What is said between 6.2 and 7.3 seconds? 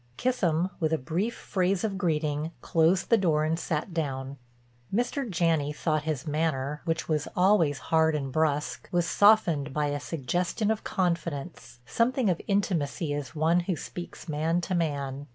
manner, which was